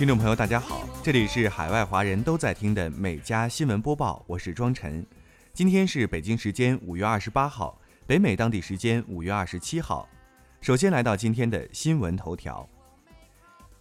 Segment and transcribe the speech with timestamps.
[0.00, 5.04] 听众朋友，大家好，这里是海外华人都在听的每家新闻播报，我是庄晨。
[5.52, 10.08] 今天是北京时间五月二十八号，北美当地时间五月二十七号。
[10.62, 12.66] 首先来到今天的新闻头条。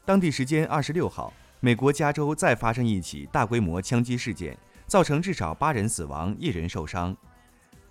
[0.04, 7.16] 当地时间二十六号，美国加州再发生一起大规模枪击事件，造成至少八人死亡，一人受伤。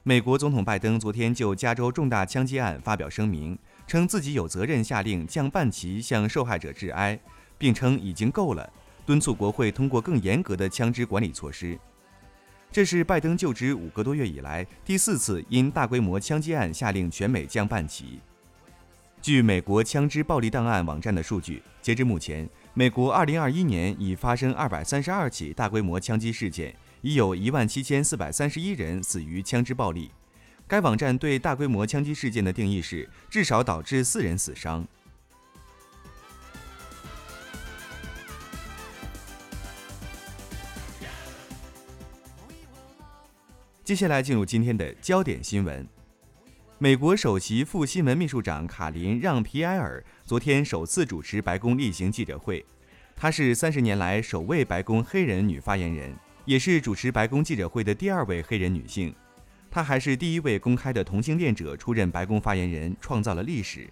[0.03, 7.19] 美国总统拜登昨天就加州重大枪击案发表声明，称自己有责任下令降半旗向受害者致哀，
[7.59, 8.73] 并称已经够了，
[9.05, 11.79] 敦促国会通过更严格的枪支管理措施。
[12.71, 18.21] 这是拜登就职五个多月以来第四次因大规模枪击案下令全美降半旗。
[19.21, 30.11] 据美国枪支暴力档案网站的数据，截至目前，美国2021年已发生232起大规模枪击事件，已有一万七千四百三十一人死于枪支暴力。
[30.69, 34.87] 该网站对大规模枪击事件的定义是至少导致四人死伤。
[43.89, 45.89] 接下来进入今天的焦点新闻。
[46.77, 52.63] 美国首席副新闻秘书长卡琳·让皮埃尔昨天首次主持白宫例行记者会，
[53.17, 56.15] 她是三十年来首位白宫黑人女发言人，
[56.45, 59.15] 也是主持白宫记者会的第二位黑人女性。
[59.71, 63.89] 她还是第一位公开的同性恋者出任白宫发言人，创造了历史。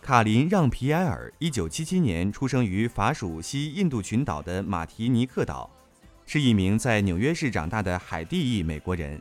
[0.00, 5.70] 卡琳·让皮埃尔一九七七年出生于法属西印度群岛的马提尼克岛，
[6.26, 9.20] 是一名在纽约市长大的海地裔美国人，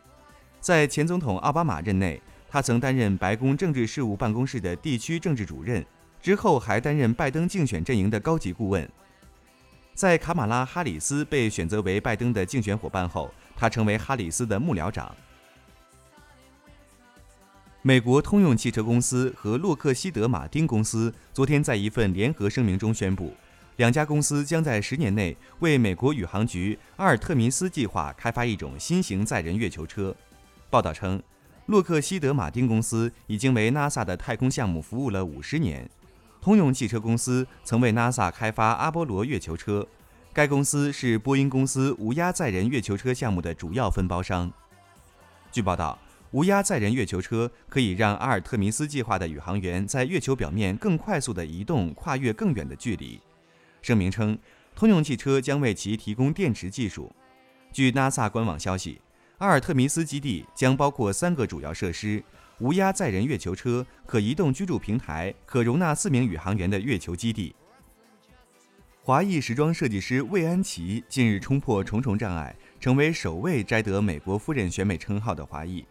[0.59, 2.21] 在前总统奥巴马任内。
[2.53, 5.85] 他曾担任白宫政治事务办公室的地区政治主任，
[6.21, 8.85] 之后还担任拜登竞选阵营的高级顾问。
[9.93, 15.15] 在卡马拉·哈里斯被选择为拜登的竞选伙伴后，他成为哈里斯的幕僚长。
[17.81, 23.33] 美国通用汽车公司和洛克希德·马丁公司昨天在一份联合声明中宣布，
[23.81, 30.15] 两家公司将在十年内为美国宇航局阿尔特弥斯计划开发一种新型载人月球车。
[30.69, 31.19] 报道称。
[31.65, 35.89] 洛克希德·马丁公司已经为 NASA 的太空项目服务了五十年。
[36.39, 39.87] 通用汽车公司曾为 NASA 开发阿波罗月球车，
[40.31, 44.51] 该公司是波音公司无压载人月球车项目的主要分包商。
[45.51, 45.97] 据报道，
[46.29, 53.19] 无压载人月球车可以让阿尔特弥斯计划的宇航员在月球表面更快速地移动，跨越更远的距离。
[53.81, 54.37] 声明称，
[54.75, 57.11] 通用汽车将为其提供电池技术。
[57.71, 59.01] 据 NASA 官网消息。
[59.39, 62.23] 阿尔特弥斯基地将包括三个主要设施：
[62.59, 67.55] 无压载人月球车、可移动居住平台、可容纳四名宇航员的月球基地。
[69.01, 75.83] 华裔时装设计师魏安琪近日冲破重重障碍，成为首位摘得美国夫人选美称号的华裔。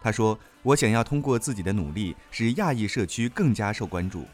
[0.00, 4.26] 他说：“我想要通过自己的努力，使亚裔社区更加受关注。”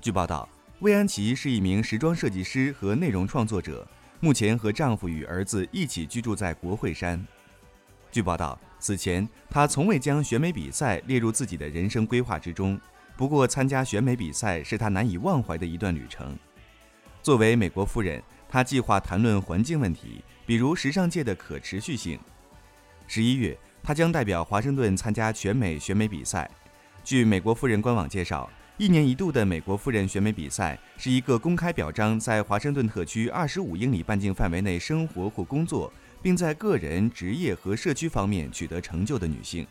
[0.00, 0.48] 据报道，
[0.80, 3.86] 魏安琪是一名时装设计师和内容创作者，
[4.18, 7.22] 目前和丈夫与儿子一起居住在国会山。
[8.10, 12.80] 据报道，此前她从未将选美比赛列入自己的人生规划之中。
[13.14, 16.34] 不过，参加选美比赛是她难以忘怀的一段旅程。
[17.22, 22.18] 作为美国夫人，她计划谈论环境问题，比如时尚界的可持续性。
[23.06, 26.50] 十一月，她将代表华盛顿参加全美选美比赛。
[27.04, 28.48] 据美国夫人官网介绍，
[28.80, 35.92] 一年一度的美国夫人选美比赛是一个公开表彰在华盛顿特区二十五英里半径范围内生活或工作。
[36.22, 39.66] 并在个人、职业和社区方面取得成就的女性。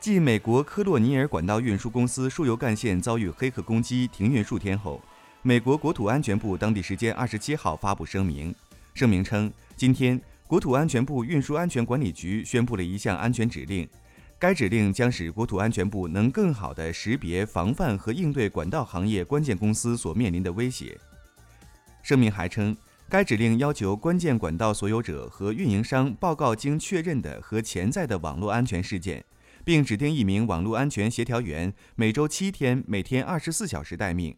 [0.00, 5.00] 继美国科洛尼尔管道运输公司输油干线遭遇黑客攻击停运数天后，
[5.42, 8.52] 美国国土安全部当地时间二十七号发布声明，
[8.94, 13.88] 声明称，今天国土安全部运输安全管理局宣布了一项安全指令，
[14.40, 20.98] 该指令将使国土安全部能更好地识别、防范和应对管道行业关键公司所面临的威胁。
[22.02, 22.76] 声明还称。
[23.10, 29.24] 该指令要求关键管道所有者和运营商报告经确认的和潜在的网络安全事件，
[29.64, 34.36] 并指定一名网络安全协调员，每周七天，每天二十四小时待命。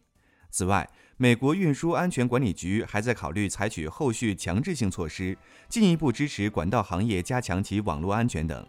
[0.49, 5.37] 此外，美国运输安全管理局还在考虑采取后续强制性措施，
[5.69, 8.67] 进一步支持管道行业加强其网络安全等。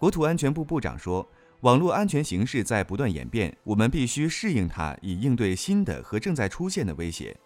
[0.00, 1.28] 国土安全部部长说
[1.60, 7.36] ：“网络安全形势在不断演变，我们必须适应它，以应对新的和正在出现的威胁。”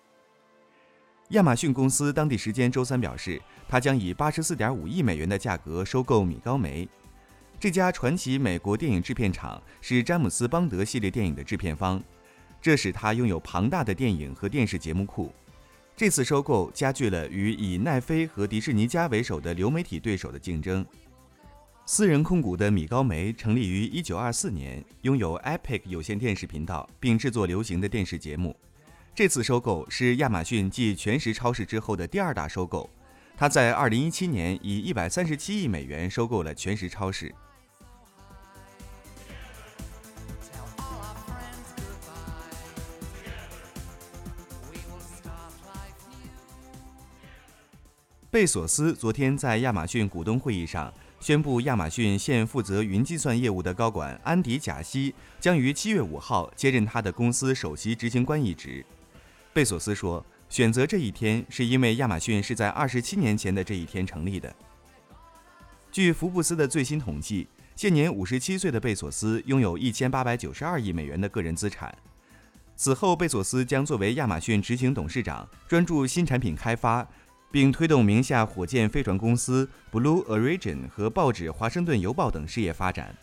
[1.31, 6.89] 亚马逊公司当地时间周三表示，它将以八十四点五亿美元的价格收购米高梅。
[7.59, 12.01] 这家传奇美国电影制片厂是詹姆斯·邦德系列电影的制片方，
[12.63, 15.33] 这使它拥有庞大的电影和电视节目库。
[15.97, 20.87] 这次收购加剧了与以奈飞和迪士尼家为首的流媒体对手的竞争。
[21.87, 28.57] 私人控股的米高梅成立于一九二四年，拥有 Epic 有线电视频道，并制作流行的电视节目。
[29.15, 32.89] 这次收购是亚马逊继全食超市之后的第二大收购。
[33.37, 37.35] 他在2017年以137亿美元收购了全食超市。
[48.31, 50.93] 贝索斯昨天在亚马逊股东会议上
[51.25, 58.85] 宣布，亚马逊现负责云计算业务的高管安迪·贾西将于七月五号接任他的公司首席执行官一职。
[59.51, 64.55] 贝索斯说，选择这一天是因为亚马逊是在二十七年前的这一天成立的。
[65.91, 71.97] 据福布斯的最新统计，现年五十七岁的贝索斯拥有一千八百九十二亿美元的个人资产。
[72.77, 77.09] 此后，贝索斯将作为亚马逊执行董事长，专注新产品开发。
[77.55, 83.15] 并推动名下火箭飞船公司 Blue Origin 和报纸《华盛顿邮报》等事业发展。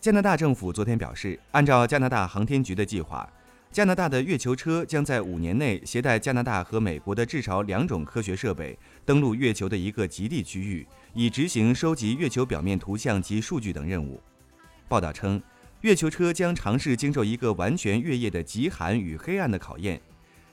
[0.00, 3.30] 加拿大政府昨天表示，按照加拿大航天局的计划，
[3.70, 14.18] 加拿大的月球车将在五年内携带加拿大和美国的至少两种科学设备登陆月球的一个极地区域，以执行收集月球表面图像及数据等任务。
[14.88, 15.38] 报道称，
[15.82, 20.00] 月球车将尝试经受一个完全月夜的极寒与黑暗的考验。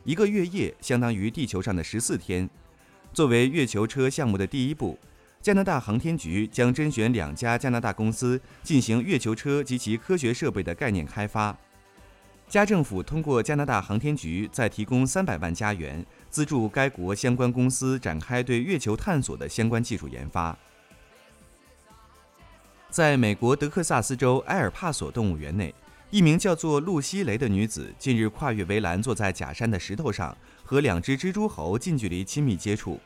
[0.04, 2.50] 一个月夜相当于地球上的十四天。
[3.14, 4.98] 作为月球车项目的第一步，
[5.42, 11.56] 加拿大航天局将甄选两家加拿大公司进行月球车及其科学设备的概念开发。
[12.48, 20.58] 加政府通过加拿大航天局再提供三百万加元资助该国相关公司展开对月球探索的相关技术研发。
[22.90, 25.74] 在美国德克萨斯州埃尔帕索动物园内。
[26.12, 33.00] 一名叫做露西雷的女子近日跨越围栏，坐在假山的石头上，和两只蜘蛛猴近距离亲密接触，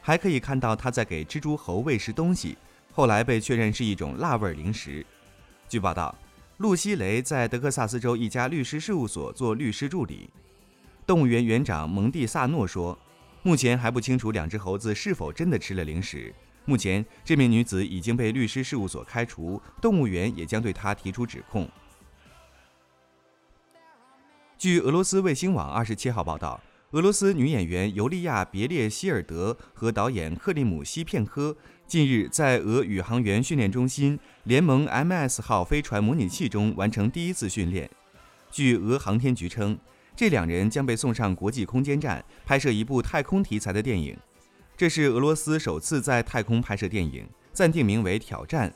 [0.00, 2.56] 还可以看到她在给蜘蛛猴喂食东西。
[2.92, 5.04] 后来被确认是一种辣味零食。
[5.68, 6.16] 据报道，
[6.58, 10.30] 露西雷在德克萨斯州一家律师事务所做律师助理。
[11.04, 12.96] 动物园园长蒙蒂萨诺说
[13.42, 16.32] ：“目前还不清楚两只猴子是否真的吃了零食。
[16.66, 21.68] 目前，这名女子已经被律师事务所开除，动物园也将对她提出指控。”
[24.62, 26.60] 据俄罗斯卫星网二十七号报道，
[26.92, 37.90] 俄罗斯女演员尤利亚·别列希尔德和导演克里姆西片科近日在俄宇航员训练中心联盟 MS 号飞船模拟器中完成第一次训练。
[38.52, 39.76] 据俄航天局称，
[40.14, 44.16] 这两人将被送上国际空间站拍摄一部太空题材的电影。
[44.76, 48.70] 这是俄罗斯首次在太空拍摄电影，暂定名为《挑战》。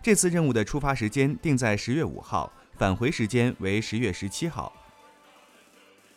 [0.00, 4.72] 这次任务的出发时间定在十月五号，返回时间为十月十七号。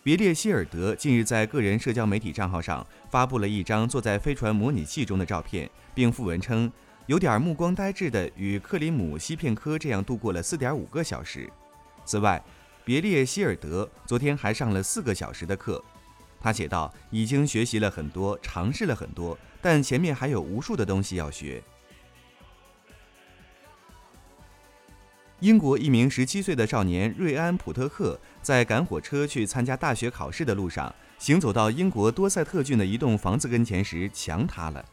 [0.08, 6.72] 别列希尔德近日在个人社交媒体账号上发布了一张坐在飞船模拟器中的照片，并附文称
[7.08, 11.52] 有点目光呆滞的与克里姆西片科这样度过了四点五个小时。
[12.06, 12.42] 此外，
[12.86, 15.84] 别列希尔德昨天还上了四个小时的课。
[16.40, 21.62] 他写道：“已经学习了很多，尝试了很多，但前面还有无数的东西要学。”
[25.40, 34.84] 英国一名十七岁的少年瑞安·普特克在赶火车去参加大学考试的路上，行走到英国多塞特郡的一栋房子跟前时，墙塌了，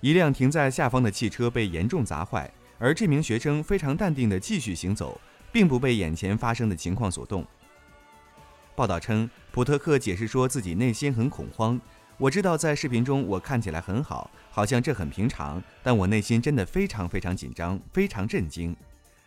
[0.00, 5.20] 一辆停在下方的汽车被严重砸坏，而这名学生非常淡定地继续行走，
[5.52, 7.44] 并不被眼前发生的情况所动。
[8.74, 11.78] 报道称，普特克解释说自己内心很恐慌。
[12.16, 18.74] 我知道在视频中我看起来很好，好像这很平常，但我内心真的非常非常紧张，非常震惊。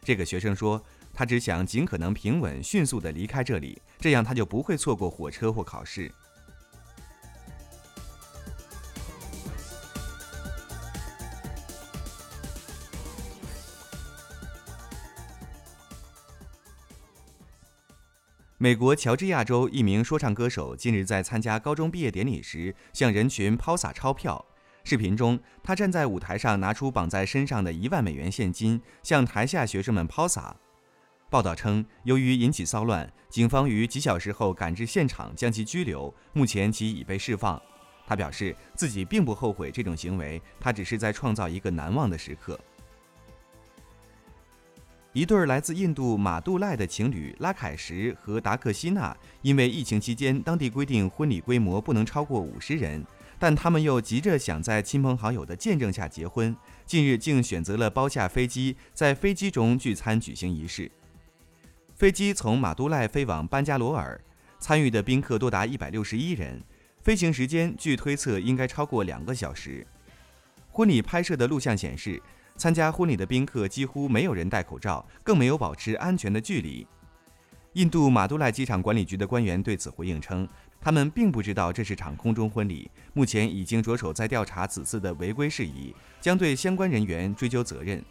[0.04, 0.84] 这个学生说，
[1.14, 6.12] 他只想尽可能平稳、迅速地离开这里，这样他就不会错过火车或考试。
[18.58, 24.46] 美国乔治亚州一名说唱歌手近日在参加高中毕业典礼时，向人群抛洒钞票。
[24.86, 30.54] 视频中，他站在舞台上，拿出绑在身上的一万美元现金，向台下学生们抛洒。
[31.30, 36.14] 报道称，由于引起骚乱，警方于几小时后赶至现场将其拘留。
[36.34, 37.60] 目前其已被释放。
[38.06, 42.60] 他表示自己并不后悔这种行为，他只是在创造一个难忘的时刻。
[45.14, 53.02] 一对来自印度马杜赖的情侣拉凯什和达克西娜，因为疫情期间当地规定婚礼规模不能超过五十人。
[53.44, 60.90] 但他们又急着想在亲朋好友的见证下结婚，近日竟选择了包下飞机，在飞机中聚餐举行仪式。
[61.94, 64.18] 飞机从马都赖飞往班加罗尔，
[64.62, 66.64] 参与的宾客多达一百六十一人，
[67.02, 69.86] 飞行时间据推测应该超过两个小时。
[70.70, 72.24] 婚礼拍摄的录像显示，
[72.56, 76.88] 参加婚礼的宾客几乎没有人戴口罩，更没有保持安全的距离。
[77.74, 80.48] 印度马杜赖机场管理局的官员对此回应称，
[80.84, 88.04] 他们并不知道这是场空中婚礼，目前已经着手在调查此次的违规事宜，将对相关人员追究责任。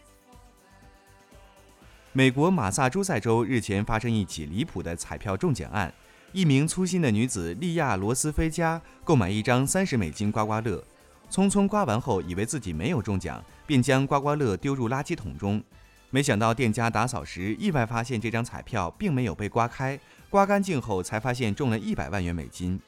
[2.15, 5.93] 美国马萨诸塞州日前发生一起离谱的彩票中奖案，
[6.33, 10.83] 一名粗心的女子利亚罗斯菲加购买一张三十美金刮刮乐。
[11.31, 15.63] 匆匆刮完后，以为自己没有中奖，便将刮刮乐丢入垃圾桶中。
[16.09, 19.99] 没想到店家打扫时，意外发现这张彩票并没有被刮开。
[20.33, 22.81] 刮干净后，才发现中了一百万元美金。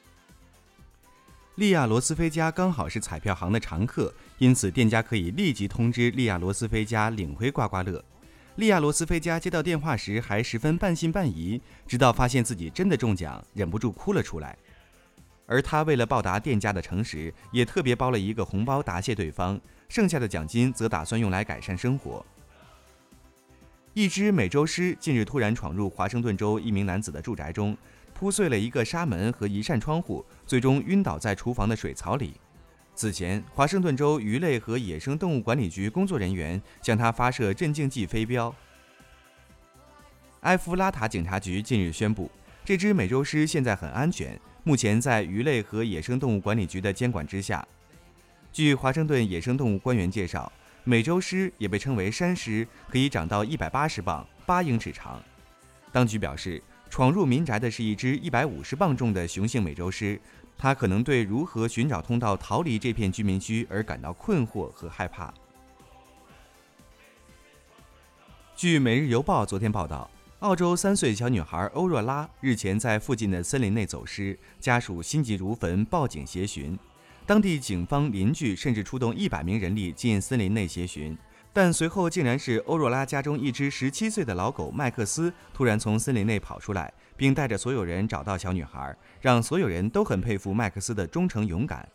[1.57, 8.03] 利亚罗斯菲加刚好是彩票行的常客，因此店家可以立即通知利亚罗斯菲加领回刮刮乐。
[8.55, 14.57] 利亚罗斯菲加接到电话时还十分半信半疑，直到发现自己真的中奖，忍不住哭了出来。
[15.45, 22.25] 而他为了报答店家的诚实，也特别包了一个红包答谢对方，剩下的奖金则打算用来改善生活。
[23.95, 27.77] 一只美洲狮近日突然闯入华盛顿州一名男子的住宅中，
[28.13, 32.33] 扑碎了一个纱门和一扇窗户，最终晕倒在厨房的水槽里。
[32.93, 38.53] 此前，华盛顿州鱼类和野生动物管理局工作人员向他发射镇静剂飞镖。
[40.41, 42.29] 埃夫拉塔警察局近日宣布，
[42.65, 44.37] 这只美洲狮现在很安全。
[44.65, 47.65] 目前在鱼类和野生动物管理局的监管之下。
[48.51, 50.51] 据华盛顿野生动物官员介绍，
[50.87, 55.19] 美洲狮也被称为山狮，可以长到一百八十磅（八英尺长）。
[55.91, 56.61] 当局表示，
[56.91, 60.21] 闯入民宅的是一只一百五十磅重的雄性美洲狮，
[60.55, 65.33] 它可能对如何寻找通道逃离这片居民区而感到困惑和害怕。
[68.55, 70.09] 据《每日邮报》昨天报道。
[70.39, 76.77] 澳洲三岁小女孩欧若拉日前在附近的森林内走失，家属心急如焚，报警协寻。
[77.27, 81.17] 当地警方、邻居甚至出动一百名人力进森林内协寻，
[81.51, 91.87] 但随后竟然是欧若拉家中一只十七岁的老狗麦克斯突然从森林内跑出来，并带着所有人找到小女孩，让所有人都很佩服麦克斯的忠诚勇敢。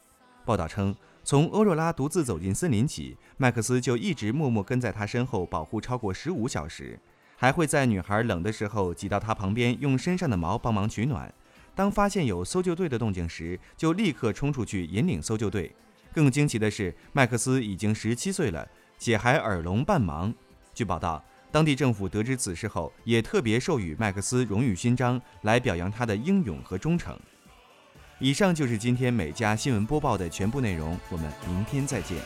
[0.44, 6.98] 报道称，从欧若拉独自走进森林起，麦克斯就一直默默跟在她身后保护超过十五小时。
[7.36, 11.32] 还会在女孩冷的时候挤到她旁边，用身上的毛帮忙取暖。
[11.80, 15.74] 当发现有搜救队的动静时，就立刻冲出去引领搜救队。
[16.12, 18.68] 更惊奇的是，麦克斯已经十七岁了，
[18.98, 20.30] 且还耳聋半盲。
[20.74, 27.18] 据报道，当地政府得知此事后，也特别授予麦克斯荣誉勋章，来表扬他的英勇和忠诚。
[28.18, 32.18] 以上就是今天每家新闻播报的全部内容，我们明天再见。